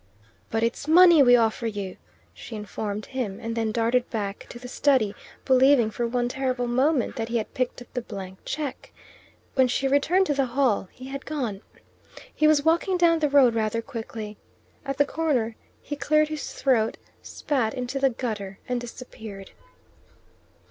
"But 0.49 0.63
it's 0.63 0.87
money 0.87 1.21
we 1.21 1.35
offer 1.35 1.67
you," 1.67 1.97
she 2.33 2.55
informed 2.55 3.05
him, 3.05 3.39
and 3.39 3.55
then 3.55 3.71
darted 3.71 4.09
back 4.09 4.47
to 4.49 4.57
the 4.57 4.67
study, 4.67 5.13
believing 5.45 5.91
for 5.91 6.07
one 6.07 6.27
terrible 6.27 6.65
moment 6.65 7.17
that 7.17 7.29
he 7.29 7.37
had 7.37 7.53
picked 7.53 7.83
up 7.83 7.93
the 7.93 8.01
blank 8.01 8.39
cheque. 8.43 8.91
When 9.53 9.67
she 9.67 9.87
returned 9.87 10.25
to 10.25 10.33
the 10.33 10.47
hall 10.57 10.89
he 10.91 11.09
had 11.09 11.23
gone. 11.27 11.61
He 12.33 12.47
was 12.47 12.65
walking 12.65 12.97
down 12.97 13.19
the 13.19 13.29
road 13.29 13.53
rather 13.53 13.83
quickly. 13.83 14.37
At 14.85 14.97
the 14.97 15.05
corner 15.05 15.55
he 15.83 15.95
cleared 15.95 16.29
his 16.29 16.51
throat, 16.51 16.97
spat 17.21 17.75
into 17.75 17.99
the 17.99 18.09
gutter, 18.09 18.57
and 18.67 18.81
disappeared. 18.81 19.51